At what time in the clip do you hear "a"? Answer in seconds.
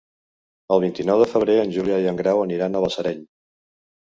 2.75-2.83